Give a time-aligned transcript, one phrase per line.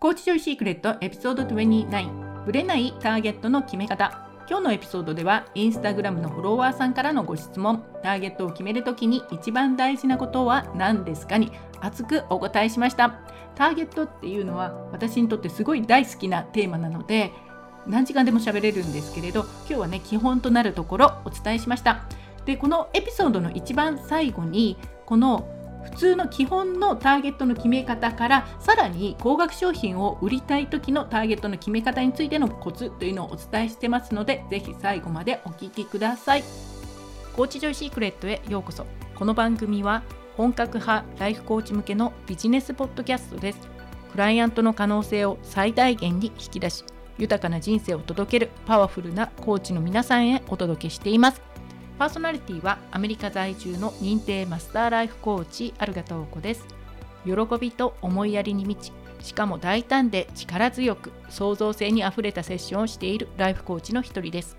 [0.00, 4.28] コーチジョイシークレットエピソード29ブレないターゲットの決め方。
[4.48, 7.84] 今日のエピソードではインスタグラムのフォロワーさんからのご質問。
[8.00, 11.50] ターゲットを決めるときに一番大事なことは何ですかに
[11.80, 13.18] 熱くお答えしました。
[13.56, 17.32] ターゲットっていうのは私にとってすごい大好きなテーマなので
[17.88, 22.04] 何時間でも喋れるんですけれど今日はね基本となるところお伝えしました。
[22.44, 24.76] でこのエピソードの一番最後に
[25.06, 25.57] この
[25.90, 36.44] 普通の基本のターゲットの決め方からさらに高額商品を売りたい時のターゲットの決め方についてのコツというのをお伝えしてますのでぜひ最後までお聞きください。
[37.34, 38.86] コーチジョイシークレットへようこそ。
[39.14, 40.02] この番組は
[40.36, 43.68] 本格派ライフコーチ向けのビジネスポッドキャストです。
[44.12, 46.84] クライアントの可能性を最大限に引き出し
[47.18, 51.57] 豊かな人生を届けるパワフルなコーチの皆さんへお届けしています。
[51.98, 56.64] パーソナリティはアメリカ在住の認定マスターライフコーチアルガトーコです。
[57.24, 64.56] 喜びと思いやりに満ちしかも大胆で力強く創造性にあふれたセッションをしているライフコーチの一人です。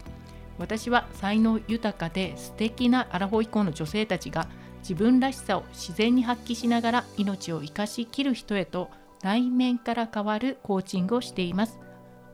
[0.57, 4.49] 私は才能豊かで素敵なアラフォー以降の女性たちが
[4.81, 8.89] 自分らしさを自然に発揮しながら命を生かしきる人へと
[9.23, 11.79] 内面から変わるコーチングをしています。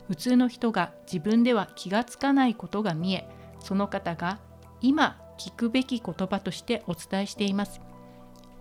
[0.07, 4.39] 普通の人が自分では気がつかないことが見えその方が
[4.87, 7.81] 今聞くべき言葉としてお伝えしています。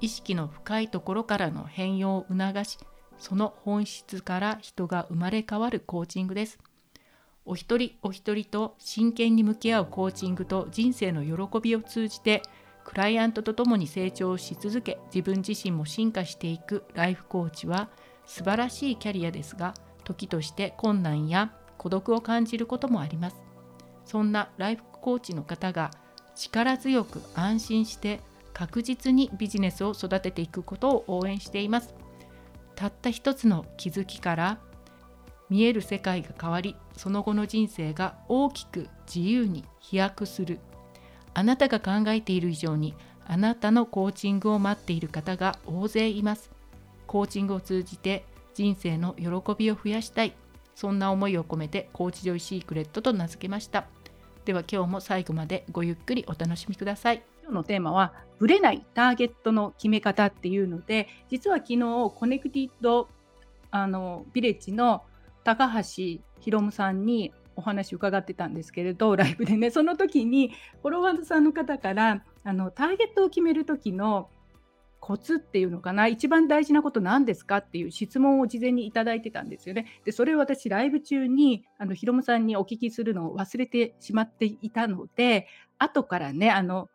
[0.01, 2.79] 意識の深いところからの変容を促し
[3.19, 6.59] その本質から人が生まれ変わるコーチングです。
[7.45, 12.41] お一人お一人と真剣に向き合うコーチングと人生の喜びを通じて
[12.85, 17.91] クライアントと共に成長し続け自分自身も進化していくライフコーチは
[18.25, 23.43] 素晴らしいキャリアですが時として困難や孤独を感じることもあります。
[24.07, 25.91] そんなライフコーチの方が
[26.35, 28.21] 力強く安心して
[28.53, 31.95] 確実にビジネスを育てていくことを応援しています。
[32.77, 34.59] たった一つの気づきから
[35.49, 40.59] 見える世界が変わりその後の人生が大きく自由に飛躍する。
[41.35, 42.95] あなたが考えている以上に
[43.27, 46.51] あなたのコーチングを待っている方が大勢います。
[47.07, 50.35] コーチングを通じて人生の喜びを増やしたい。
[50.75, 53.87] そんな思いを込めてコーチジョイシークレットと名付けました。
[54.45, 57.23] では今日も最後までごゆっくりお楽しみください。
[57.43, 61.79] 今日のテーマはブレないターゲットの決め方っていうので実は昨日
[62.15, 63.09] コネクティッド
[63.71, 65.03] あのビレッジの
[65.45, 65.83] 高橋
[66.41, 74.29] ひろむさんにお話伺ってたんですけれどライブでねその時にフォロワーさんの方からあのターゲットを決める時の
[75.05, 79.85] コツっていうのかな一番大事なこと何ですかっていう質問を事前にいただいてたんですよね。
[80.07, 85.47] でそれを私ライブ中にあのヒロムさんにお聞きするのを忘れてしまっていたので
[85.79, 86.89] 後からねあの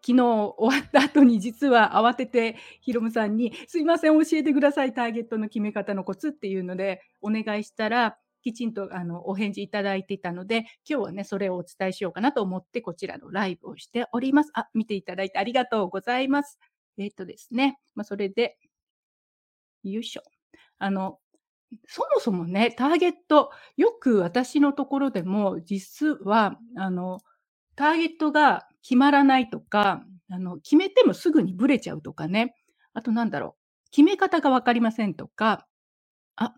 [0.00, 14.50] 昨日終わった後に実は慌ててヒロムさんに「すいません教えてくださいターゲットの決め方のコツ」っていうのでお願いしたらきちんとあのお返事いただいていたので今日はねそれをお伝えしようかなと思ってこちらのライブをしております。
[14.54, 16.60] あ見ていただいてありがとうございます。
[16.98, 18.58] えっ、とですね、まあ、それで、
[19.84, 20.22] よいしょ。
[20.78, 21.18] あの、
[21.86, 27.20] そもそもね、ターゲット、よく私のところでも、実は、あの、
[27.76, 32.54] ターゲットが決まらないとか、あの、決めてもすぐにブレちゃうとかね、
[32.94, 33.56] あとなんだろ
[33.88, 35.66] う、決め方が分かりませんとか、
[36.36, 36.54] あ、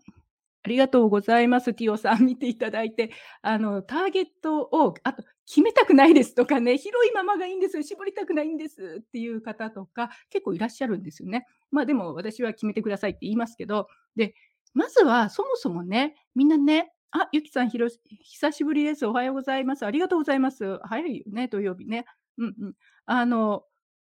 [0.63, 1.73] ありがとうございます。
[1.75, 3.11] ティオさん見ていただいて、
[3.41, 11.45] あの、ターゲットを、あと、決めたくないですとかね、広いままがいいんですよ、絞りたくないんですっていう方とか、結構いらっしゃるんですよね。
[11.71, 14.35] まあでも私は決めてくださいって言いますけど、で、
[14.73, 17.87] まずはそもそもね、みんなね、あ、ゆきさん、ひろ
[18.21, 19.05] 久しぶりです。
[19.05, 19.85] おはようございます。
[19.85, 20.79] ありがとうございます。
[20.83, 22.05] 早いよね、土曜日ね。
[22.37, 22.73] うんうん。
[23.05, 23.65] あの、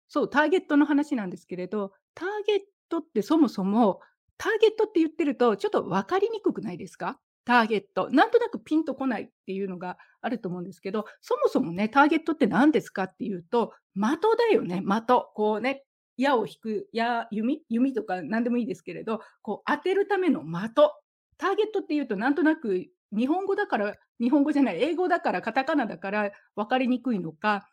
[0.09, 4.01] そう、ターゲットの話なんですけれど、ターゲットってそもそも
[4.39, 7.21] ターゲットって言ってると、ちょっと分かりにくくないですか？
[7.47, 8.11] ターゲット。
[8.11, 14.03] なんとなくピンとこないっていうのがあると思うんですけど、そもそもね、ターゲットって何ですかっていうと、的
[14.37, 15.31] だよね、的。
[15.35, 15.85] こうね、
[16.19, 20.93] 矢を引く、矢弓弓とか何でもいいですけれど、こう当てるための的。
[21.39, 27.69] ターゲットっていうとなんとなく日本語だから日本語じゃない、英語だからカタカナだから分かりにくいのか、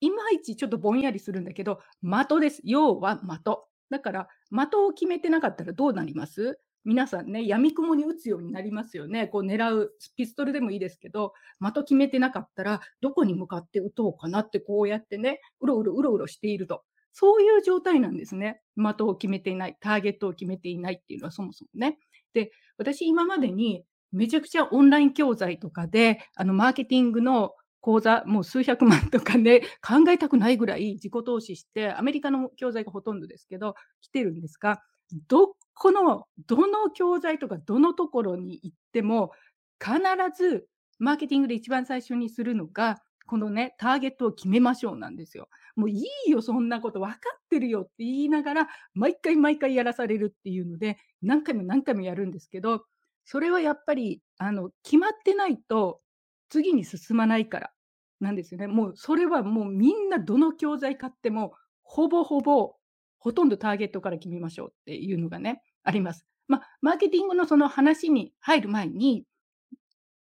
[0.00, 2.60] いまいちちょっとぼんやりするんだけど、的です。
[2.64, 3.58] 要は的。
[3.90, 6.60] だから、的を決めてなかったらどうなります？
[6.84, 9.26] 皆さんね、闇雲に打つようになりますよね。
[9.26, 16.84] こう狙う、ピストルでもいいですけど、的決めてなかったら、どこに向かって撃とうかなってこうやってね、うろうろうろうろしていると。
[17.12, 18.60] そういう状態なんですね。
[18.76, 21.98] 的を決めていない、ターゲットを決めていないっていうのはそもそもね。
[22.32, 34.80] で、私今までにめちゃくちゃオンライン教材とかで、あのマーケティングの講座、もう数百万とかね、考えたくないぐらい自己投資して、アメリカの教材がほとんどですけど、来てるんですが、
[35.28, 39.32] どこの、どの教材とかどのところに行っても、
[39.80, 40.00] 必
[40.36, 40.68] ず
[40.98, 45.48] マーケティングで一番最初にするのが、このね、ターゲットを決めましょうなんですよ。
[45.76, 52.84] もういいよ、そんなこと分かってるよって言いながら、毎回毎回やらされるっていうので、何回も何回もやるんですけど、
[53.24, 56.00] それはやっぱり、あの、決まってないと、
[56.48, 57.72] 次に進まないから
[58.20, 58.66] なんですよね。
[58.66, 61.52] もうそれはもうみんなどの教材買っても、
[61.82, 62.76] ほぼほぼ、
[63.18, 66.24] ほとんどターゲットから決めましょうっていうのがね、あります。
[66.46, 69.24] まあ、マーケティングのその話に入る前に、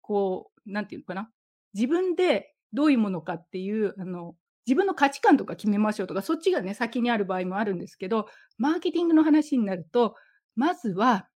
[0.02, 1.30] こう、なんていうのかな、
[1.74, 4.36] 自分でどういうものかっていう、あの、
[4.68, 10.16] 自分の価値観とか決めましょうとか、そっちがね、先にある場合もあるんですけど、マーケティングの話になると、
[10.56, 11.30] まずは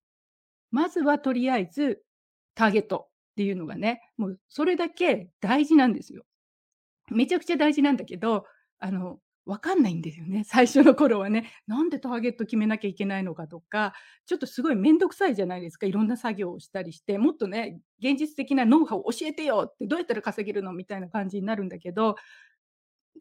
[0.75, 2.03] まずはとりあえず
[2.53, 6.25] ターゲットっていうのがね、もうそれだけ大事なんですよ。
[7.11, 8.45] めちゃくちゃ大事なんだけど、
[8.79, 10.43] あの、わかんないんですよね。
[10.45, 11.51] 最初の頃はね。
[11.67, 13.93] なんでターゲット決めなきゃいけないのかとか、
[14.25, 15.85] ちょっとすごいめんどくさいじゃないですか。
[15.85, 22.15] いろんな作業をしたりして、もっとね、現実的なノウハウを教えてよって、どうやったら稼げるのみたいな感じになるんだけど、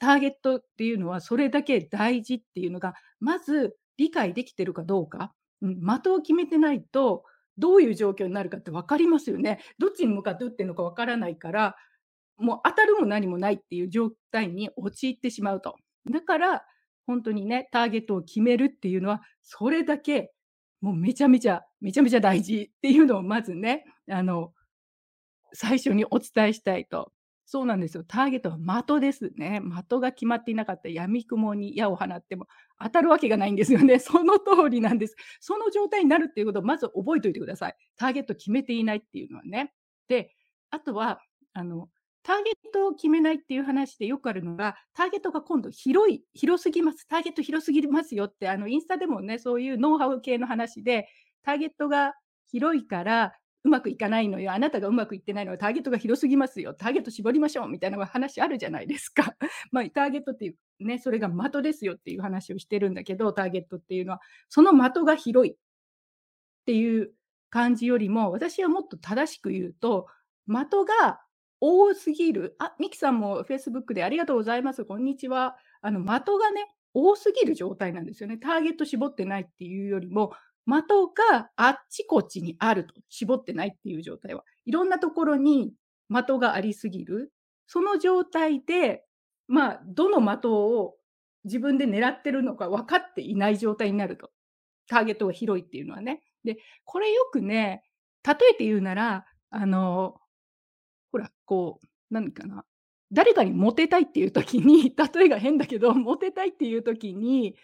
[0.00, 5.34] ターゲットっていうのはそれだけ大事っていうのが、まず理解できてるかどうか。
[5.62, 7.24] うん、的を決めてないと、
[7.58, 9.60] どういう状況になるかって分かりますよね。
[9.78, 11.76] どっちに向かって打ってんのか分からないから、
[12.36, 15.76] もう当たるも何もないっていう状態に陥ってしまうと。
[16.10, 16.64] だから、
[17.06, 20.32] ほんとにね、ターゲットを決めるっていうのは、それだけ、
[20.80, 24.52] もうめちゃめちゃ、めちゃめちゃ大事っていうのをまずね、あの、
[25.52, 27.12] 最初にお伝えしたいと。
[27.46, 28.04] そうなんですよ。
[28.04, 29.60] ターゲットは的ですね。
[29.60, 32.46] 的が決まっていなかった闇雲に矢を放っても
[32.82, 33.98] 当たるわけがないんですよね。
[33.98, 35.14] その通りなんです。
[35.40, 37.76] その状態になるっていうことをまず覚えておいてください。
[37.96, 39.74] ターゲット決めていないっていうのはね。
[40.08, 40.34] で、
[40.70, 41.20] あとは、
[41.52, 41.88] あの、
[42.24, 47.06] ターゲットを決めないっていう話でよくあるのが、ターゲットが今度広い広すぎます。
[47.06, 51.06] ターゲット広すぎますよって、あの、インスタでもね、そういうノウハウ系の話で、
[51.42, 52.14] ターゲットが
[52.50, 53.34] 広いから
[53.64, 54.52] うまくいかないのよ。
[54.52, 56.74] あなたがうまくいってないのはターゲットが広すぎますよ。
[56.74, 59.36] ターゲット絞りましょうみたいな話あるじゃないですか。
[59.72, 65.56] まあ、ターゲットっていうね、それが的ですよっていう話をしてるんだけど、ターゲットっていうのは、その的が広いっ
[66.66, 67.12] ていう
[67.48, 70.08] 感じよりも、私はもっと正しく言うと、
[70.46, 71.23] 的が
[71.66, 72.56] 多すぎる？
[72.58, 74.84] あ、ミキさんも Facebook でありがとうございます。
[74.84, 75.56] こんにちは。
[75.80, 78.36] あの、的がね、多すぎる状態なんですよね。
[78.36, 80.34] ターゲット絞ってないっていうよりも、
[80.66, 80.84] 的
[81.32, 84.44] があっちこっちにあると、絞ってないっていう状態は。
[84.66, 85.72] いろんなところに
[86.10, 87.32] 的がありすぎる。
[87.66, 89.02] その状態で、
[89.48, 90.96] まあ、どの的を
[91.44, 94.30] 自分で狙ってるのか分かっていない状態になると。
[94.86, 96.20] ターゲットが広いっていうのはね。
[96.44, 97.82] で、これよくね、
[98.22, 100.16] 例えて言うなら、あの、
[101.14, 102.64] ほら、こう、何かな。
[103.12, 107.54] 誰かにモテたいっていう時に、 例えが変だけど、モテたいっていう時に、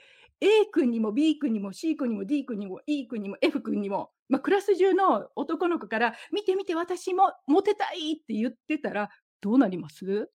[0.41, 9.11] A 君にも B 君にも C 君にも D 君にも E 君にも F 君にも、まあ、クラス中の男の子から見て見て私もモテたいって言ってたら
[9.41, 10.31] どうなります？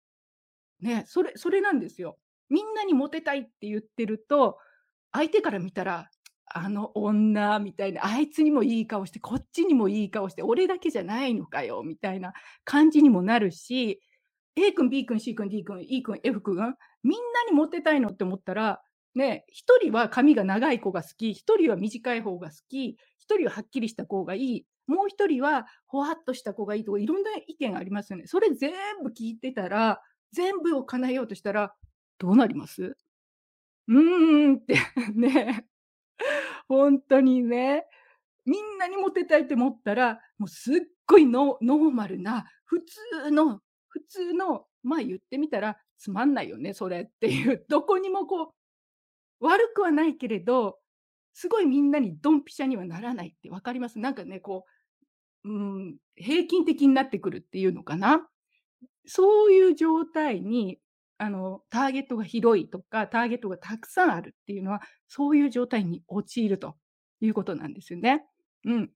[0.82, 2.20] ねそれそれなんですよ。
[2.50, 4.60] みんなにモテたいって言ってると
[5.14, 6.12] 相手から見たら
[6.48, 12.34] あの女みたいなあいつにもいい顔してこっちにもいい顔して俺だけじゃないのかよみたいな
[12.64, 14.00] 感じにもなるし
[14.56, 18.82] A 君 B 君 C 君 D 君 E 君 F 君みんなにモテたいのって思ったら
[19.16, 28.28] ね、一人は髪が長い子が好き、一人は短い方が好き、一人ははっきりした子がいい、もう一人はほわっとした子がいいとか、いろんな意見がありますよね。
[28.28, 28.74] それ全
[29.04, 30.02] 部聞いてたら、
[30.34, 31.74] 全部を叶えようとしたら、
[32.20, 32.98] どうなります？
[33.88, 34.76] うーんって
[35.16, 35.66] ね、
[36.68, 37.86] 本当にね、
[38.46, 40.76] みんなにモテたいって思ったら、もうすっ
[41.08, 42.82] ごいノノーマルな、普
[43.24, 48.54] 通の、普通の、まあ言ってみたら、つまんないよね、それっていう、どこにもこ
[49.42, 50.78] う、悪くはないけれど、
[51.34, 54.00] すごいみんなにドンピシャにはならないって分かります？
[54.00, 54.66] なんかね、こ
[55.44, 58.28] う、うん、平均的になってくるっていうのかな？
[59.06, 60.80] そういう状態に、
[61.18, 66.76] あの、ターゲットが広いとか、ターゲットがたくさんあるっていうのは、そういう状態に陥ると
[67.22, 68.26] いうことなんですよね。
[68.66, 68.92] うん。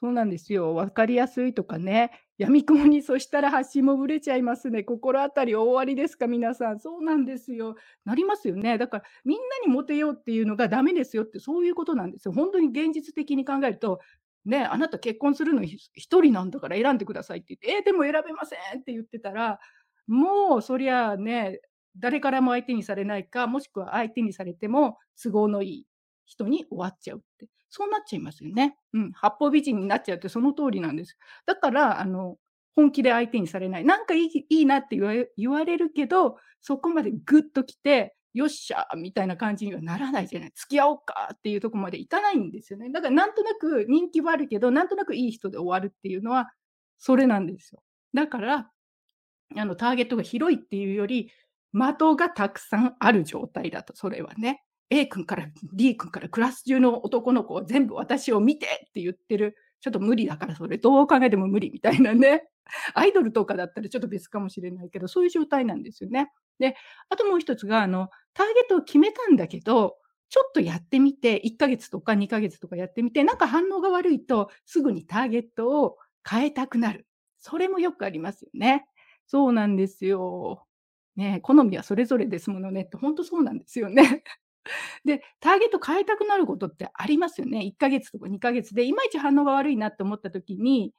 [0.00, 0.74] そうなんですよ。
[0.74, 4.84] 分かりやすいとかね、闇雲にそしたら発信もぶれちゃいますね。
[4.84, 6.78] 心当たり大ありですか、皆さん。
[6.78, 7.74] そうなんですよ。
[8.04, 8.78] なりますよね。
[8.78, 12.32] だから、みんなにモテようっていうのがダメですよって、そういうことなんですよ。
[12.32, 13.98] 本当に現実的に考えると、
[14.44, 19.58] ね、あなた結婚するの1人なんだから選んでくださいって言って、えー、でも選べませんって言ってたら、
[20.08, 21.60] もうそりゃあね、
[21.96, 25.86] 誰からも相手にされないか、もしくは相手にされても都合のいい
[26.26, 27.48] 人に終わっちゃうって。
[27.70, 28.76] そうなっちゃいますよね。
[28.94, 31.18] うん、八方美人になっちゃうってその通りなんです。
[31.46, 32.36] だから、あの、
[32.74, 33.84] 本気で相手にされない。
[33.84, 34.96] なんかいいいいなって
[35.36, 40.52] 言われるけど、そこまでぐっと来て、よっしゃみたいな感じにはならないじゃない。
[40.54, 42.90] 付き合おうかっていうとこまでいかないんですよね。
[42.90, 46.50] だからなんとなく人気はあるけど、なんとなくいい人で終わるっていうのは、
[46.98, 47.82] それなんですよ。
[48.14, 48.70] だから、
[49.56, 51.30] あの、ターゲットが広いっていうより、
[51.72, 54.62] 的がたくさんある状態だと、それはね。
[54.90, 59.54] A 君から D 君からクラス中の男の子を全部私を見てって言ってる。
[59.80, 62.44] ちょっと無理だからそれどう考えても無理みたいなね。
[62.94, 66.30] アイドルとかだったらちょっと別かもしれないけど、そういう状態なんですよね。
[66.58, 66.74] で、
[67.10, 69.96] あともう一つが、あの、ターゲットを決めたんだけど、
[70.30, 75.96] ちょっとやってみて、1ヶ月とか2ヶ月とかやってみて、なんか反応が悪いと、すぐにターゲットを
[76.28, 77.06] 変えたくなる。
[77.38, 78.86] それもよくありますよね。
[79.28, 80.66] そうなんですよ。
[81.16, 84.24] ね、好みはそれぞれですものねって、ほんとそうなんですよね。
[85.04, 87.60] で、ターゲット変えたくなることってありますよね。
[87.60, 90.94] 1ヶ月とか2ヶ月で、いまいち反応が悪いなって思った時に、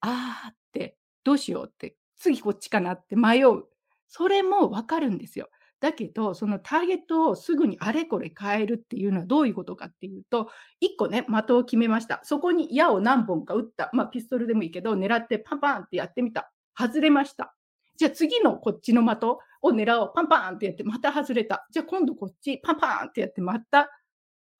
[0.00, 3.64] ああって、どうしようって、次こっちかなって迷う。
[4.08, 5.48] それも分かるんですよ。
[5.80, 12.20] だけど、そのターゲットをすぐにあれこれ変えるっていうのはどういうことかっていうと、1個ね、的を決めました。
[12.24, 13.90] そこに矢を何本か撃った。
[13.92, 16.53] まあ、ピストルでもいいけど、狙ってパンパンってやってみた。
[16.76, 17.54] 外れました。
[17.96, 20.12] じゃあ次のこっちの的を狙おう。
[20.14, 21.66] パンパンってやって、また外れた。
[21.70, 23.90] じゃあ今度こっち、パンパンってやって、また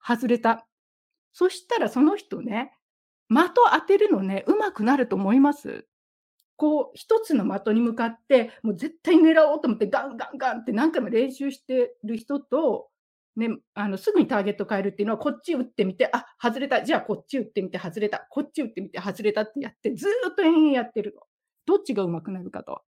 [0.05, 0.67] 外れた。
[1.33, 2.71] そしたらその人ね、
[3.29, 5.85] 的当てるのね、うまくなると思います
[6.57, 12.89] こう、一つの的に向かって、もう絶対狙おうと思って、ガンガンガンって何回も練習してる人と、
[13.35, 16.83] ね、あのすぐにターゲット変えるっていうのは、こっち打ってみて、あ、外れた。
[16.83, 18.25] じゃあこっち打ってみて外れた。
[18.29, 21.21] こっち打ってみて外れたってやって、ずっと延々やってるの。
[21.65, 22.81] どっちが上手くなるかと。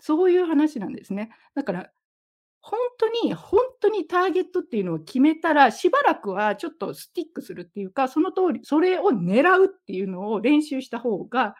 [0.00, 1.30] そういう話なんですね。
[1.54, 1.90] だから、
[2.60, 11.54] 本当に本当にターゲットっていうのを決めたら、しばらくはちょっとスティックするっていうか、その通り、それを狙うっていうのを練習した方が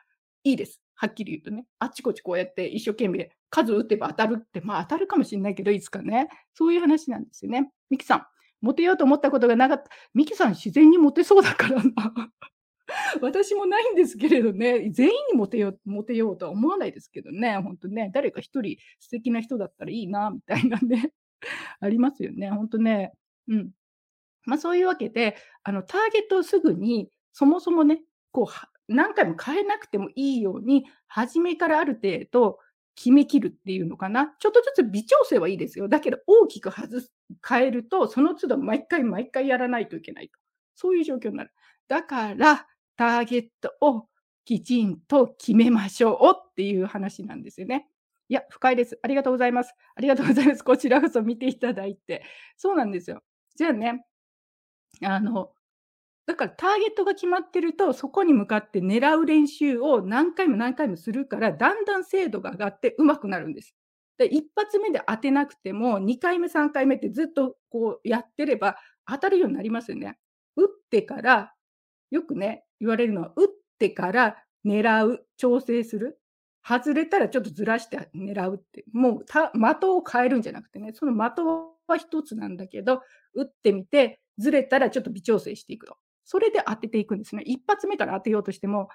[0.44, 0.80] いいです。
[0.94, 1.64] はっきり言うとね。
[1.78, 6.28] あっちこっちこうやって一生懸命数打てば当たるって、まあ当たるかもしれないけど、いつかね。
[6.54, 7.70] そういう話なんですよね。
[7.88, 8.26] ミキさん、
[8.60, 9.90] モテようと思ったことがなかった。
[10.12, 11.92] ミキさん自然にモテそうだからな。
[13.20, 21.12] 私もないんですけれどね、全員にモテようモテようとは思わないですけどね、本当ね、誰か一人素敵な人だったらいいなみたいなね、
[21.80, 22.50] ありますよね。
[22.50, 23.12] 本当ね。
[23.48, 23.70] うん。
[24.46, 28.02] まあ、そういうわけで、あの、ターゲットをすぐに、そもそもね、
[28.32, 32.58] こう、何回も変えなくてもいいように、初めからある程度
[32.94, 34.34] 決めきるっていうのかな。
[34.38, 35.88] ちょっとずつ微調整はいいですよ。
[35.88, 37.12] だけど大きく外す
[37.46, 40.38] 変えると、その都度毎回毎回やらないといけないと。
[40.74, 41.50] そういう状況になる。
[41.86, 42.66] だから、
[42.98, 44.08] ターゲットを
[44.44, 47.88] きちんと決めましょうっていう話なんですよね。
[48.28, 48.98] いや、深いです。
[49.02, 49.74] ありがとうございます。
[49.94, 50.64] ありがとうございます。
[50.64, 52.24] こちらこそ見ていただいて。
[52.56, 53.22] そうなんですよ。
[53.56, 54.04] じゃあね、
[55.02, 55.52] あの、
[56.26, 63.74] だからターゲットが決まってると、そこに向かって狙う練習を何回も何回もするから、だんだん精度が上がって上手くなるんです。
[64.18, 68.76] で、一発目で当てなくても、2回目、3回目ってずっとこうやってれば
[69.06, 70.18] 当たるようになりますよね。
[70.56, 71.54] 打ってから
[72.10, 76.20] よくね、言われるのは、打ってから狙う、調整する。
[76.66, 81.42] 外れたらちょっとずらして狙うって、もうた的を変えるんじゃなくてね、その的
[81.86, 83.02] は一つなんだけど、
[83.34, 85.96] 打ってみて、ずれたらちょっと微調整していくと。
[86.24, 87.42] それで当てていくんですね。
[87.46, 88.88] 一発目から当てようとしても、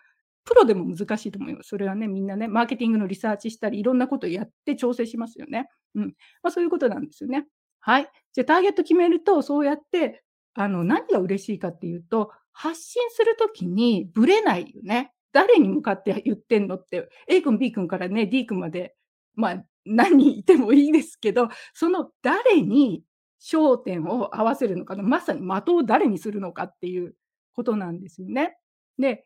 [0.45, 1.69] プロでも難しいと思います。
[1.69, 5.69] それはね、みんなね、マーケティングのリサーチしたり、いろんなことをやって調整しますよね。
[5.95, 6.05] うん。
[6.43, 7.47] まあ、そういうことなんですよね。
[7.79, 8.09] はい。
[8.33, 10.23] じゃあ、ターゲット決めると、そうやって、
[10.53, 15.11] あの、何が嬉しいかっていうと、発信するときにブレないよね。
[15.31, 18.95] 誰に向かって言ってんのって、A 君、B 君からね、D 君まで、
[19.35, 23.03] まあ、何人いてもいいですけど、その誰に
[23.41, 27.15] 焦点を合わせるのかまさに的を誰にするのかっていう
[27.53, 28.55] ことなんですよね。
[28.97, 29.25] で、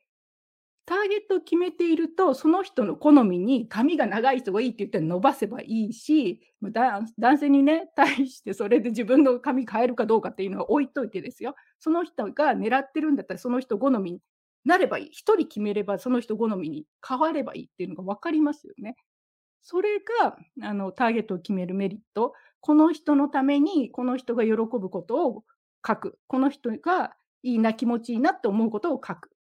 [0.87, 11.55] ターゲットを決めていると、その人の好みに髪が長い人がいいって言ったら伸ばせばいいし、男性にね、 対してそれで自分の髪変えるかどうかっていうのは置いといてですよ。
[11.79, 14.21] その人が狙ってるんだったら、その人好みに
[14.63, 15.09] なればいい。
[15.11, 18.95] 一人決めれば、その人好みに変わればいいっていうのが分かりますよね。
[19.63, 22.33] それがあのターゲットを決めるメリット。
[22.61, 25.43] この人のために、この人が喜ぶことを
[25.85, 26.19] 書く。
[26.27, 29.31] この人がいいな、気持ちいいなって思うことを書く。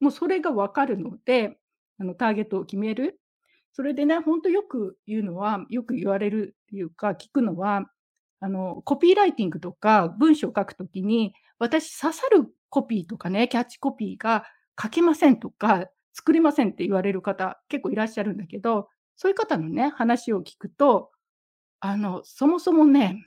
[0.00, 1.58] もうそれが分かるので、
[1.98, 3.20] あのターゲットを決める。
[3.72, 7.90] それでね、本当よく言うのは、よく言われるっていうか、聞くのは、
[8.40, 14.44] あの、コピーライティングとか文章を書くときに、私刺さるコピーとかね、キャッチコピーが
[14.82, 21.10] 書けませんとか、作れませんって言われる方、結構いらっしゃるんだけど、そういう方のね、話を聞くと、
[21.80, 23.26] あの、そもそもね、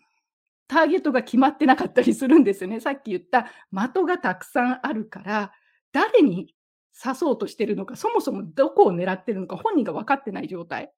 [0.68, 2.80] ターゲットが決まってなかったりするんですよね。
[2.80, 5.52] さっき言った的がたくさんあるから、
[5.92, 6.56] 誰に
[7.02, 10.92] 刺そうとしてるのか、そもそもどこを狙ってるのか、本人が分かってない状態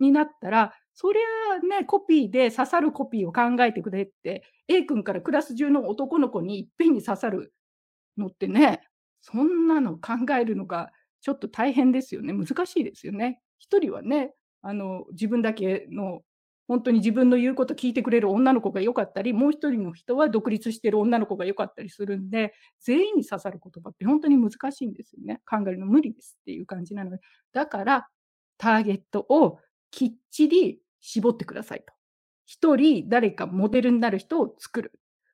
[0.00, 7.52] になったら、そりゃね、コピーで刺さるコピーを考えてくれって、A 君からクラス中の男の子にいっぺんに刺さる
[8.18, 8.82] のってね、
[9.20, 12.32] そんなの考えるのがちょっと大変ですよね。
[12.32, 13.40] 難しいですよね。
[13.58, 16.22] 一人はね、あの、自分だけの
[16.70, 25.40] 本当に自分の言うこと聞いてくれる女の子が良かったり、もう一人の人は独立してる女の子が良かったりするんで、全員に刺さる言葉って本当に難しいんですよね。
[25.50, 27.18] 考えるの無理ですっていう感じなので。
[27.52, 28.08] だから、
[28.56, 29.58] ターゲットを
[29.90, 31.92] きっちり絞ってくださいと。
[32.46, 34.92] 一人誰かモデルになる人を作る。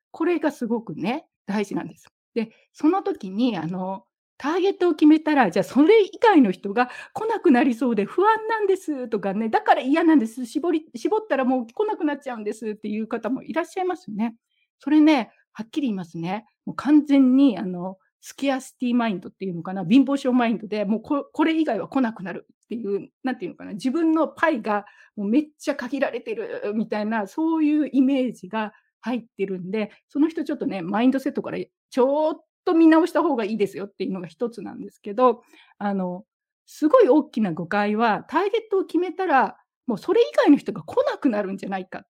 [0.09, 2.07] これがすごくね、大事なんです。
[2.33, 4.06] で、その時に、あの、
[4.37, 10.45] ターゲットを決めたら、じゃあそれ以外の人が来なくなりそうで不安なんですとかね、だから嫌なんです。
[10.45, 14.35] 絞り絞ったらもう来なくなっちゃうんですっていう方もいらっしゃいますよね。
[14.79, 16.45] それね、はっきり言いますね。
[16.65, 35.43] もう完全にあのスキアスティマインドっていうのかな、貧乏症マインドで、もうここれ以外は来なくなるっていう、なんていうのかな、自分のパイがもうめっちゃ限られてるみたいな、そういうイメージが入ってるんで、その人ちょっとね、マインドセットからちょっと見直した方がいいですよっていうのが一つなんですけど、
[35.77, 36.25] あの、
[36.65, 39.57] すごい大きな誤解は、ターゲットを決めたら、
[39.87, 42.05] もうそれ以外の人が来なくなるんじゃないか。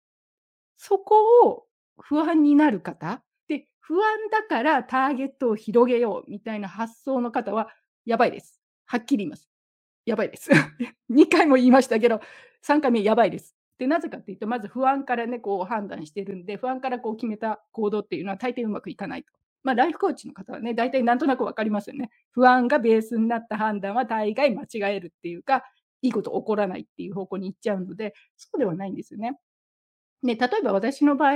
[0.77, 1.65] そこを
[1.99, 3.21] 不安になる方。
[3.47, 7.69] で、不安だからターゲットを広げようみたいな発想の方は、
[8.05, 8.59] やばいです。
[8.85, 9.47] はっきり言います。
[10.05, 10.49] やばいです。
[11.11, 12.19] 2回も言いましたけど、
[12.63, 13.55] 3回目やばいです。
[13.77, 19.36] で、なぜかっていうと、まず不安からね、こう判断してるんで、不安からこう決めた行動っていうのは大抵うまくいかないと。
[19.63, 22.09] まあ、ライフコーチの方はね、大体なんとなく分かりますよね。
[22.31, 25.63] 不安がベースになった判断は大概間違えるっていうか、
[26.01, 29.37] いいこと起こらないっていう方向に行っちゃうので、そうではないんですよね。
[30.23, 31.33] ね、例えば私の場合、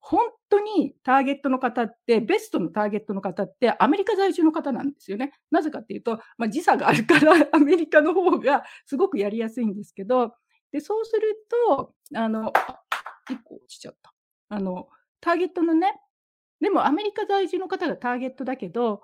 [0.00, 5.32] 本当にターゲットの方って、ベストのターゲットの方ってアメリカ在住の方なんですよね。
[5.50, 10.34] なぜかっていうと、まあ、時差があるから アメリカの方がすごくやりやすいんですけど、
[10.72, 12.52] でそうすると、あの、
[13.30, 14.14] 1個落ちちゃった。
[14.48, 14.88] あの、
[15.20, 16.00] ターゲットのね、
[16.60, 19.02] でもアメリカ在住の方がターゲットだけど、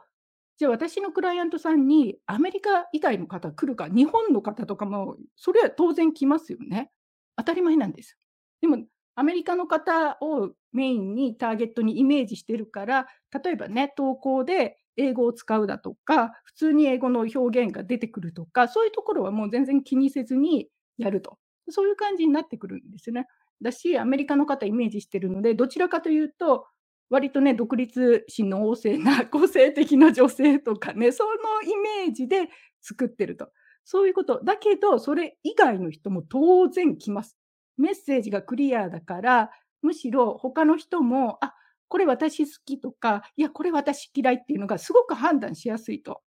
[0.58, 6.90] じゃあ私のクライアントさんにアメリカ以外の方来るか、日本の方とかも、それは当然来ますよね。
[7.36, 8.18] 当たり前なんです。
[8.60, 8.78] でも、
[9.14, 13.06] アメリカの方をメインにターゲットにイメージしてるから、
[13.44, 21.38] 例えばね、投稿で英語を使うだとか、普通に英語の表現が出てくるとか、そういうところはもう全然気にせずにやると。
[21.70, 23.26] そういう感じになってくるんですね。
[23.62, 26.66] だし、アメリカの方イメージしてるので、どちらかというと、
[27.10, 32.48] 割とね、独立心の旺盛な 個性的な女性とかね、そのイメージで
[32.80, 33.52] 作ってると。
[33.84, 34.42] そういうこと。
[34.44, 37.36] だけど、それ以外の人も当然来ます。
[37.76, 39.50] メッセージがクリアだから、
[39.82, 41.54] むしろ他の人も、あ、
[41.88, 46.22] これ私好きとか、いや、これ私嫌いっていうのがすごく判断しやすいと。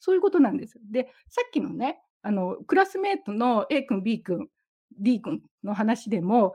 [0.00, 0.80] そういうことなんです。
[0.90, 4.48] で、さっきのね、あの、クラスメートの A 君、B 君、
[4.98, 6.54] D 君の話でも、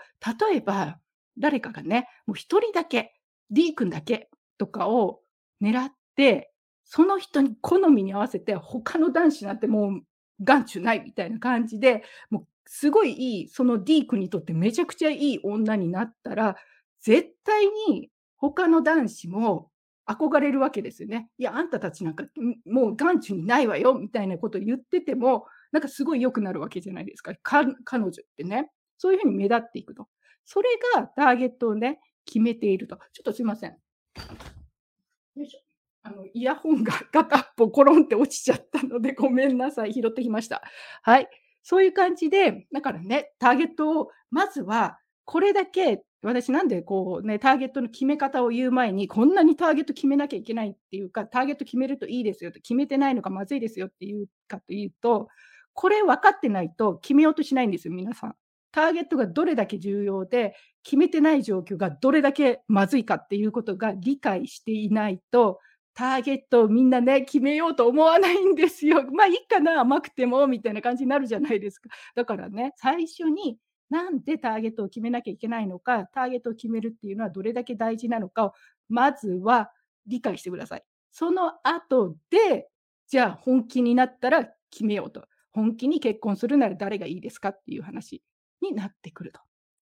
[0.50, 1.00] 例えば、
[1.38, 3.14] 誰かがね、もう一人だけ
[3.52, 5.22] D 君だけとかを
[5.62, 6.52] 狙って、
[6.86, 10.02] その人に好みに合わせて、他の男子なんてもう
[10.44, 16.56] 眼中ないみたいな感じで、もうすごいいい、その D 君にとってめちゃくちゃいい女になったら、
[17.02, 19.72] 絶対に他の男子も
[20.06, 21.30] 憧れるわけですよね。
[21.38, 22.26] いや、あんたたちなんか
[22.66, 27.34] もう眼中にないわよみたいなことを言ってても、なんかすごい良くなるわけじゃないですか。
[27.44, 28.72] 彼女ってね。
[28.98, 30.08] そういうふうに目立っていくと。
[30.46, 32.98] それがターゲットをね、決めていると。
[33.14, 33.72] ちょっとすいません。
[33.72, 35.60] よいしょ。
[36.04, 39.94] あの、イヤホンが片っぽコロンって落ちちゃったので、ごめんなさい。
[39.94, 40.62] 拾ってきました。
[41.02, 41.28] はい。
[41.64, 55.28] そういう感じで、だからね、ターゲットを、まずは、これだけ、私なんでこうね、ターゲットの決め方を言う前に、こんなにターゲット決めなきゃいけないっていうか、ターゲット決めるといいですよって、決めてないのがまずいですよっていうかというと、
[55.74, 58.36] これ分かってないと決めようとしないんですよ、皆さん。
[58.78, 65.60] ターゲットがどれだけ重要で、決めてない状況がどれだけまずいかっていうことが理解していないと、
[65.96, 69.02] ターゲットをみんなね、決めようと思わないんですよ。
[69.12, 71.90] まあいいかな、甘くても、みたいな感じになるじゃないですか。
[72.14, 73.58] だからね、最初に
[73.90, 78.54] なんでターゲットを決めなきゃいけないのか、ターゲットを決めるっていうのはどれだけ大事なのかを、
[78.90, 79.72] まずは
[80.06, 80.84] 理解してください。
[81.12, 82.70] その後で、
[83.08, 85.28] じゃあ本気になったら決めようと。
[85.52, 88.22] 本気に結婚するなら誰がいいですかっていう話
[88.62, 89.40] になってくると。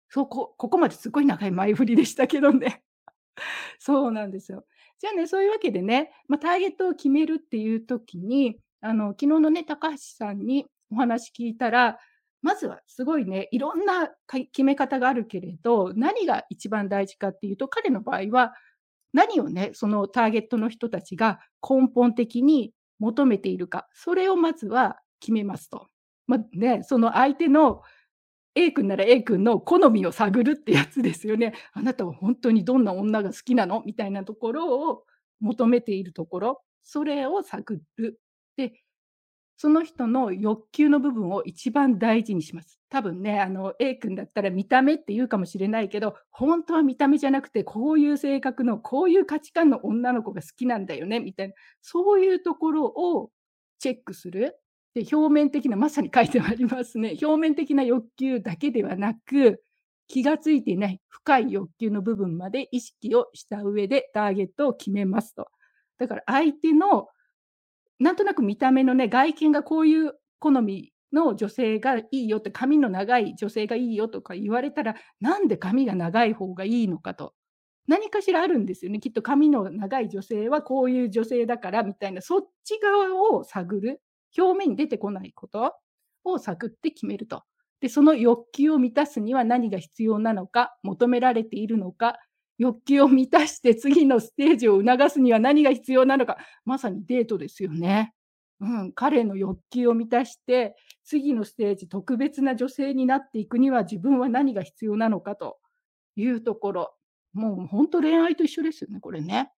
[0.09, 2.83] そう、こここまですごい長い前振りでしたけどね。
[3.79, 4.65] そうなんですよ。
[4.99, 11.97] じゃあね、そういうわけでね、まあ、ターゲットを決めるっていう時に、あの、昨日のね、高橋さんにお話聞いたら、
[12.41, 18.53] まずはすごいね、いろんな決め方があるけれど、何が一番大事かっていうと、彼の場合は、
[19.13, 25.87] 何をね、そのターゲットの人たちが根本的に求めているか、それをまずは決めますと。
[26.27, 27.81] まあね、その相手の
[28.55, 31.53] A 君なら A 君の好みを探るってやつですよね。
[31.73, 35.03] あなたは本当にどんな女が好きなのみたいなところを
[35.39, 38.19] 求めているところ、それを探る。
[38.57, 38.73] で、
[39.57, 42.79] その人の欲求の部分を一番大事にします。
[42.89, 53.31] 多分ね、あの A 君だったら見た目って言うかもしれないけど、本当は見た目じゃなくて、こういう性格の、こういう価値観の女の子が好きなんだよね、みたいな、そういうところを
[53.79, 54.57] チェックする。
[54.93, 57.15] で、表面的な、まさに書いてありますね。
[57.21, 59.63] 表面的な欲求だけではなく、
[60.07, 65.47] 気がついていない深い欲求の部分まで意識をした上でターゲットを決めますと。
[65.97, 67.07] だから相手の
[68.01, 77.35] なんとなく見た目のね、外見がこういう好みの女性がいいよって、髪の長い女性がいいよとか言われたら、なんで髪が長い方がいいのかと。
[77.87, 78.99] 何かしらあるんですよね。
[78.99, 84.01] きっと髪の長い女性はこういう女性だからみたいな、そっち側を探る。
[84.37, 85.75] 表面に出てこないこと
[86.23, 87.43] を探って決めると。
[87.79, 92.17] で、その欲求を満たすには何が必要なのか、求められているのか、
[92.57, 98.13] 欲求を満たして次のステージを促すには何が必要なのか、まさにデートですよね。
[98.59, 105.57] うん、彼の欲求を満たして、次のステージ、特別な女性になっていくには自分は何が必要なのかと
[106.15, 106.93] いうところ。
[107.33, 109.51] もう本当恋愛と一緒ですよね、これね。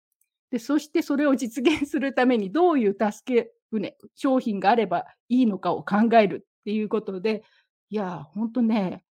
[0.49, 7.43] で、そしてそれを実現するためにどういう助け舟、商品があればいいのかを考えるっていうことで、
[7.89, 9.03] いや、本当ね、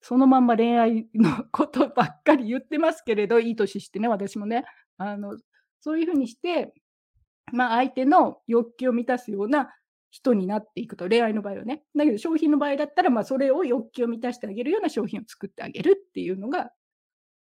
[0.00, 4.64] そのまんま恋愛のことばっかり言ってますけれど、いい年してね、私もね。
[4.96, 5.36] あの、
[5.80, 6.72] そういうふうにして、
[7.52, 9.70] まあ、相手の欲求を満たすような
[10.10, 11.82] 人になっていくと、恋愛の場合はね。
[11.94, 16.70] だけど商品の場合だったら、まあ、それを欲求を満たしてあげるような商品を作ってあげるっていうのが、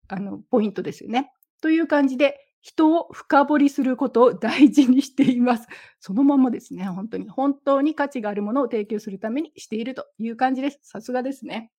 [0.09, 1.33] あの、ポイントですよね。
[1.61, 5.69] という感じで、人を深掘りすることを大事にしています。
[6.01, 7.29] そのままですね、本当に。
[7.29, 10.81] 本当に価値があるものを提供するためにしているという感じです。
[10.83, 11.71] さすがですね。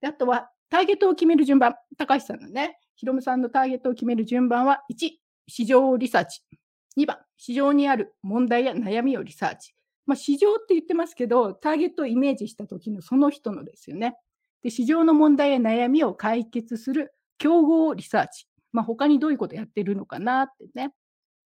[0.00, 1.74] であとは、ターゲットを決める順番。
[1.98, 5.10] 高橋さんのね、ヒロムさんのターゲットを決める順番は、1、
[5.46, 6.42] 市場リサーチ。
[6.96, 9.74] 2番、市場にある問題や悩みをリサーチ。
[10.06, 14.16] まあ、市場って言ってますけど、ターゲットをイメージした時のその人のですよね。
[14.62, 18.46] で、市場の問題や悩みを解決する競合をリサーチ。
[18.72, 20.92] まあ、他にどういうことやってるのかなってね。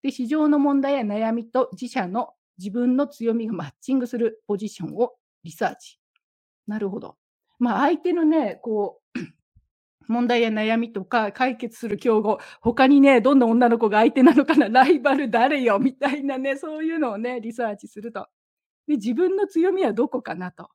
[0.01, 5.13] で、市場の問題や悩みと自社の自分の強みがマッチングするポジションを
[5.43, 5.99] リサーチ。
[6.67, 7.17] なるほど。
[7.59, 9.19] まあ、相手のね、こう、
[10.07, 18.27] 問題や悩みとか解決する競合、他にね、どんな女の子が相手なのかな、ライバル誰よ、みたいなね、そういうのをね、リサーチすると。
[18.87, 20.69] で、自分の強みはどこかなと。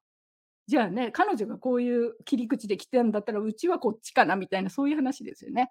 [0.66, 5.70] じゃあね、彼女がこういう切り口で来てるんだったら、うちはこっちかな、みたいな、そういう話ですよね。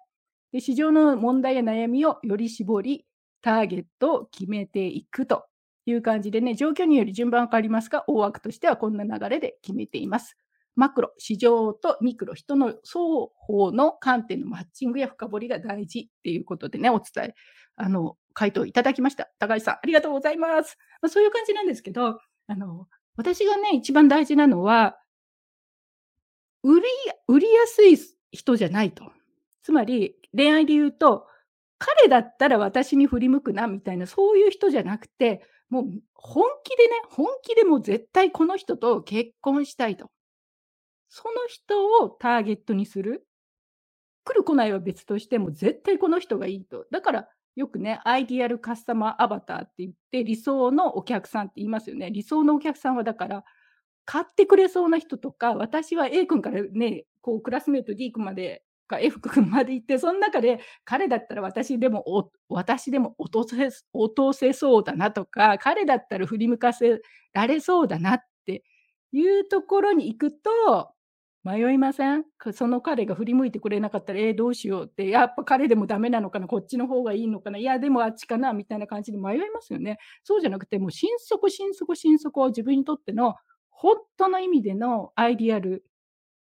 [0.52, 3.06] で、市場の問題や悩みをより絞り、
[3.40, 5.46] ターゲットを決めていくと
[5.86, 10.36] いう感じでね、状況により順番は変わりますが、大枠としてはこんな流れで決めています。
[10.74, 12.98] マクロ、市場とミクロ、人の双
[13.34, 17.34] 方の観点のマッチングや深掘りが大事っていうことでね、お伝え、
[17.76, 19.30] あの、回答いただきました。
[19.38, 20.78] 高橋さん、ありがとうございます。
[21.02, 22.86] まあ、そういう感じなんですけど、あの、
[23.16, 24.98] 私がね、一番大事なのは、
[26.62, 26.86] 売り、
[27.28, 27.98] 売りやすい
[28.30, 29.12] 人じゃないと。
[29.62, 31.26] つまり、恋愛で言うと、
[31.78, 40.10] 彼だったら私に振り向くな、みたいな、そういう人じゃなくて、もう本気でね、本気でも絶対この人と結婚したいと。
[41.08, 43.26] その人をターゲットにする。
[44.24, 46.86] 来る来ないは別としても、絶対この人がいいと。
[46.90, 52.10] だから、よくね、アイディアルカスタマーアバターって言って、理想のお客さんって言いますよね。
[52.10, 53.44] 理想のお客さんはだから、
[54.04, 67.00] 買ってくれそうな人とか、私は A 君からね、こうクラスメート D 君までか F 君まで行って、その中で彼だったら私でも私でも落とせ落とせそうだなとか、彼だったら振り向かせ
[67.32, 68.62] られそうだなって
[69.12, 70.92] いうところに行くと、
[71.44, 72.24] 迷いません？
[72.52, 79.98] その彼が振り向いてくれなかったら、えー、どうしようって、やっぱ彼でもダメなのかな、こっちの方がいいのかな、いや、でもあっちかな、みたいな感じで迷いますよね。
[80.22, 83.34] そうじゃなくて、もう心底、心底、心底を自分にとっての
[83.70, 85.84] 本当の意味でのアイディアル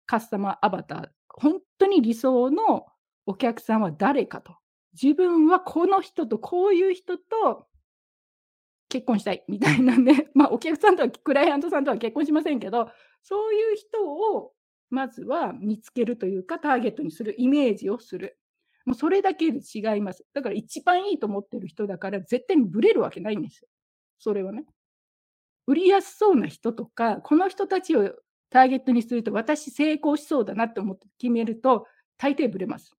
[0.06, 2.86] カスタマーアバター、本当に理想の
[3.26, 4.56] お客さんは誰かと。
[5.00, 7.66] 自分はこの人とこういう人と
[8.88, 12.90] 結婚したいみたいなね、 まあお客さんとは、クライアントさんとは結婚しませんけど、
[13.22, 14.52] そういう人を
[14.90, 18.38] まずは見つけるというか、ターゲットにする、イメージをする。
[18.84, 20.24] もうそれだけで違います。
[20.32, 23.68] だから一番いいと思ってる人だから、絶対にブレるわけないんですよ。
[24.18, 24.64] それはね。
[25.66, 28.14] 売りやすそうな人とか、この人たちを
[28.50, 31.86] ターゲットにすると、私成功しそうだなって思って決めると、
[32.18, 32.92] 大抵ブレます。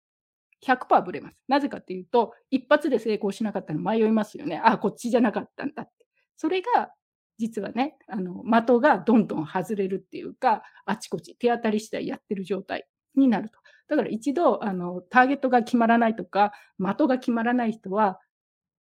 [0.66, 1.38] 100%ブレます。
[1.48, 4.62] なぜかっていうと、一発で成功しなかったら迷いますよね。
[4.64, 5.92] あ、こっちじゃなかったんだって。
[6.36, 6.92] それが
[7.38, 13.60] 実はね、あの的がどんどん外れるっていうか、あちこち手当たり次第やってる状態になると。
[13.88, 18.20] だから一度あのターゲットが決まらないとか、的が決まらない人は、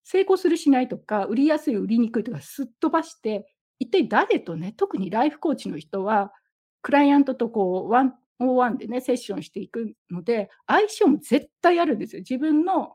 [0.03, 3.45] 成功するしないとか、売りやすい、売りにくいとかすっ飛ばして、
[3.79, 6.31] 一体誰とね、特にライフコーチの人は、
[6.85, 12.19] クライアントとこうワンオーワンでね、セッションしていくので、相性も絶対あるんですよ。
[12.19, 12.93] 自分の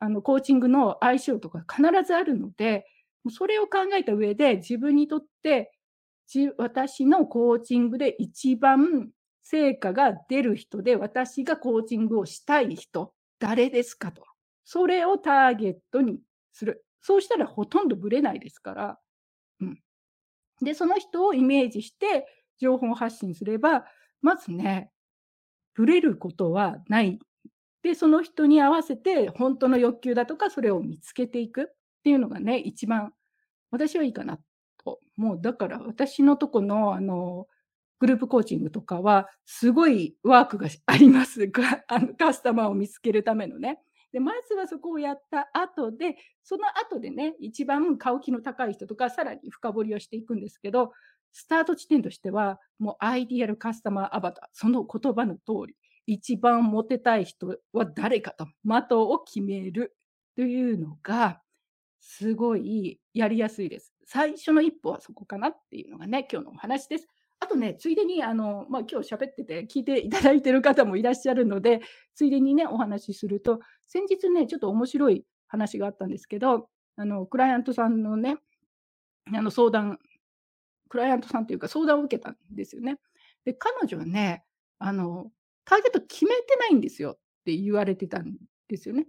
[0.00, 2.84] あのコーチングの相性とか必ずあるので、
[3.30, 5.70] それを考えた上で、自分にとって
[6.58, 14.24] 私のコーチングで一番成果が出る人で、私がコーチングをしたい人、誰ですかと。
[14.64, 16.18] それをターゲットに
[16.50, 16.84] する。
[17.00, 18.98] そうしたらほとんどぶれないですから。
[19.60, 19.78] うん。
[20.60, 22.26] で、その人をイメージして
[22.62, 23.84] 情報発信すれば、
[24.20, 24.90] まずね、
[25.74, 27.18] ぶれることはない
[27.82, 31.66] で、その人に合わせて本当の欲求だとか、それを見つけていくっ
[32.04, 33.12] ていうのがね、一番
[33.70, 34.38] 私はいいかな
[34.84, 35.00] と。
[35.16, 37.46] もうだから私のとこのあの
[37.98, 43.80] グループコーチングとかは、すごいワークがあります が、あのカスタマーを見つけるためのね。
[44.12, 50.92] で、まずはそこをやった後で、その後でね、一番買う気の高い人とか、さらに深掘りをしていくんですけど、
[51.32, 59.96] スタート地点としては、もうアイディアルカスタマーアバター、その言葉の通り、一番モテたい人は誰かと、的を決める
[60.36, 61.40] というのが、
[62.00, 63.94] すごいやりやすいです。
[64.04, 67.06] 最初の一歩はそこかなっていうのがね、今日のお話です。
[67.38, 71.80] あとね、ついでに、あの、まあ、今日喋ってて聞いていただいてる方もいらっしゃるので、
[72.14, 78.36] ついでにね、お話しすると、先日ね、ちょっと面白い話があったんですけど、あの、クライアントさんのね、
[79.32, 79.98] あの相談、
[80.92, 82.98] クライアントさんというか相談を受けたんですよね。
[83.46, 84.44] で、彼女はね、
[84.78, 85.32] あの、
[85.64, 88.36] ターゲット決めてないんですよって言われてたん
[88.68, 89.06] ですよね。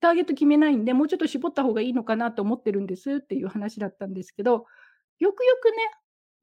[0.00, 4.64] ターゲット決めないんで、もうちょっと絞った方がいいのかなと思ってるんですっていう話だったんですけど、
[5.18, 5.76] よくよくね、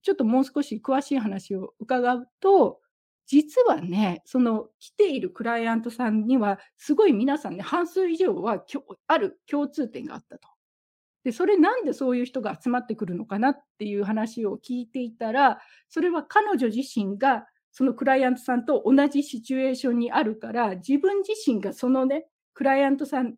[0.04, 2.80] ちょっともう少し詳しい話を伺うと、
[3.26, 8.63] 実はね、その来ているクライアントさんには、すごい皆さんね、半数以上は
[9.08, 10.55] ある共通点があったと。
[11.25, 15.59] で、それなんでそういう人が集まってくるのかなっていう話を聞いていたら、
[15.89, 23.35] それは彼女自身がそのクライアントさんと同じシチュエーションにあるから、自分自身がそのね、クライアントさん、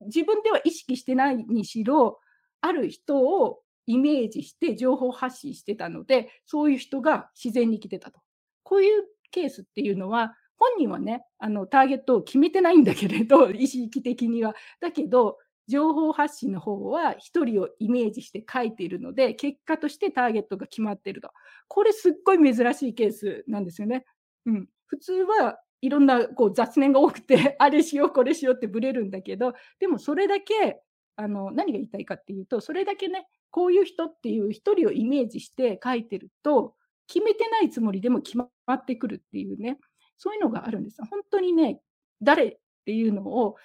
[0.00, 2.18] 自分では意識してないにしろ、
[2.60, 8.20] ある人をイメージして情報発信してたので、そういう人が自然に来てたと。
[8.64, 14.56] こういうケースっていうのは、本人はね、あのターゲットを決めてないんだけれど、意識的には。
[14.80, 15.38] だけど、
[15.68, 21.30] 情報発信の方は1人をイメージして書いているので、結果としてターゲットが決まっていると。
[21.68, 24.04] これすっごい珍しいケースなんですよね。
[24.46, 30.80] うん、普通はいろんなこう雑念が多くて、 あれしよう、これしようってブレるんだけど、でもそれだけ、
[31.16, 36.74] あの何が言いたいかっていうと、それだけね、こういう人っていう1人をイメージして書いてると、
[37.06, 39.78] 決めてないつもりでも決まってくるっていうね、
[40.16, 41.02] そういうのがあるんです。
[41.04, 41.80] 本当にね、
[42.22, 43.56] 誰っていうのを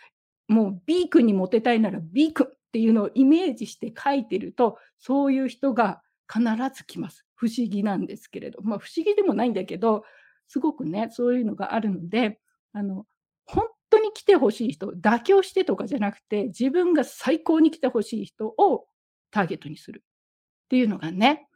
[0.48, 6.02] もう B 君にモテたいなら B 君っていうのをイメージして書いてると、そういう人が
[6.32, 7.26] 必ず来ます。
[7.36, 10.04] 不思議なんですけれど、まあ、不思議でもないんだけど、
[10.48, 12.40] すごくね、そういうのがあるので、
[12.74, 13.06] あの、
[13.46, 18.88] 本当に来てほしい人、妥協してとかじゃなくて、自分が最高に来てほしい人を
[19.32, 21.48] ターゲットにするっていうのがね、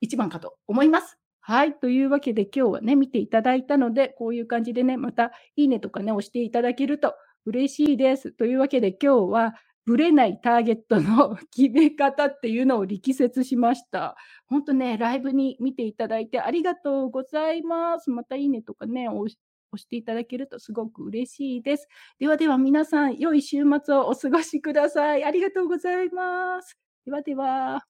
[0.00, 1.18] 一番かと思います。
[1.40, 1.74] はい。
[1.74, 8.32] というわけで今日はね、見ていただいたので、こういう感じでね、またいいねとかね、押していただけると嬉しいです。
[8.32, 14.16] というわけで今日は、ぶれないターゲットの決め方っていうのを力説しました。
[14.46, 18.10] 本当ね、ライブに見ていただいてありがとうございます。
[18.10, 21.88] またいいねとかね、押していただけるとすごく嬉しいです。
[22.20, 25.24] ではでは皆さん、良い週末をお過ごしください。
[25.24, 26.78] ありがとうございます。
[27.04, 27.84] ではでは。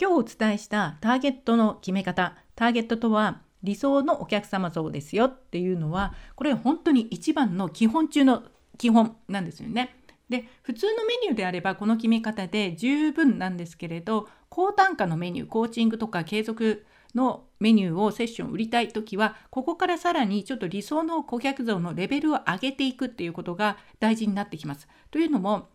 [0.00, 2.36] 今日お伝えしたターゲットの決め方。
[2.54, 8.42] ターゲットとは理想のお客様像ですよっていうのはこれ本当に一番の基本中の
[8.76, 9.96] 基本なんですよね。
[10.28, 24.86] で普通のメニューであればこの決め方で十分なんですけれど高単価のメニューコーチングとか継続のメニューをセッション売りたい時はここからさらにちょっと理想の顧客像のレベルを上げていくっていうことが大事になってきます。
[25.10, 25.68] というのも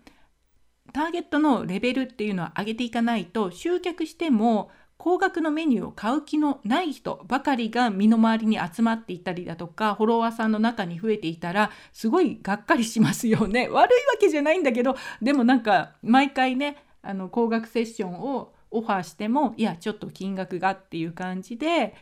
[0.91, 4.69] ターゲットのレベルっていうのは上げていかないと集客しても
[5.03, 13.67] 高額のメニューを買う気のない人ばかりが身の回りに集まっていたりだとかフォロワーさんの中に増えていたらすごいがっかりしますよね。
[13.69, 21.95] 悪いわけじゃないんだけどでもなんか毎回ねあの高額セッションをオファーしてもいやちょっと金額がっていう感じで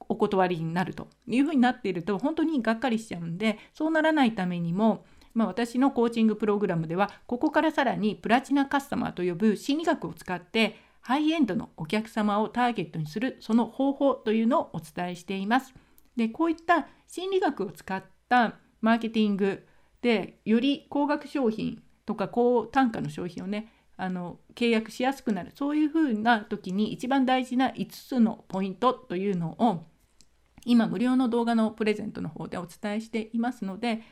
[0.00, 15.74] お断りになるというふうになっていると本当にがっかりしちゃうんでそうならないためにもまあ、私のコーチングプログラムではここからさらにプラチナカスタマーと呼ぶ心理学を使ってハイエンドのお客様をターゲットにするその方法というのをお伝えしています。
[16.16, 19.66] でこういった心理学を使ったマーケティング
[20.00, 29.84] でより高額商品とか高単価の商品をねあの契約しやすくなるそういうふうな時に一番大事な5つのポイントというのを
[30.64, 34.02] 今無料の動画のプレゼントの方でお伝えしていますので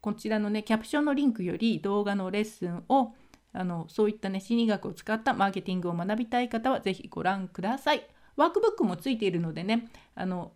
[0.00, 3.14] こちらのねキャプションのリンクより動画のレッスンを
[3.52, 8.06] あのそういったね心理学を使ったマーケティングを学びたい方は是非ご覧ください。
[8.36, 10.52] ワークブックもついているのでねあの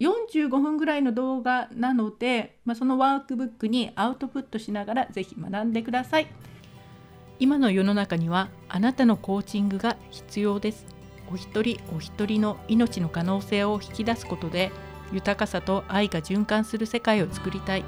[0.00, 6.26] 45分ぐらいの動画なので、まあ、そのワークブックにアウトプットしながら是非学んでください。
[7.38, 10.86] 今の世の中にはあなたのコーチングが必要です。
[11.32, 14.70] お一人お一人の命の可能性を引き出すことで
[15.12, 17.84] 豊かさと愛が循環する世界を作りたい。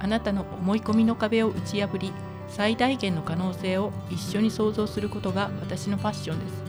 [0.00, 2.12] あなたの思い込みの壁を打ち破り
[2.54, 6.62] 最大限の可能性を一緒に創造することが私のファッションです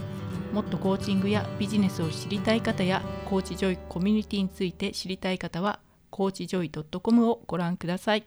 [0.53, 8.23] もっとコーチングやビジネスを知りたい方やコーチジョイコミュニティについて知りたい方はコーチジョイ .com をご覧ください。